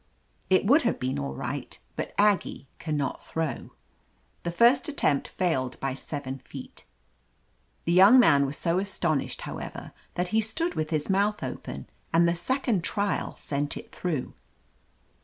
It 0.49 0.65
would 0.65 0.81
have 0.81 0.99
been 0.99 1.19
all 1.19 1.35
right, 1.35 1.77
but 1.95 2.15
Aggie 2.17 2.65
can 2.79 2.97
\ 2.97 2.97
not 2.97 3.23
throw. 3.23 3.69
The 4.41 4.49
first 4.49 4.89
attempt 4.89 5.27
failed 5.27 5.79
by 5.79 5.93
seven 5.93 6.39
feet. 6.39 6.85
The 7.85 7.91
young 7.93 8.19
man 8.19 8.47
was 8.47 8.57
so 8.57 8.79
astonished, 8.79 9.41
how 9.41 9.59
ever, 9.59 9.91
that 10.15 10.29
he 10.29 10.41
stood 10.41 10.73
with 10.73 10.89
his 10.89 11.07
mouth 11.07 11.43
open, 11.43 11.85
and 12.11 12.27
the 12.27 12.33
second 12.33 12.83
trial 12.83 13.35
sent 13.37 13.77
it 13.77 13.91
through. 13.91 14.33